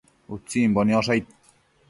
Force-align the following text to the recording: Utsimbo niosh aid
Utsimbo 0.37 0.81
niosh 0.93 1.11
aid 1.17 1.25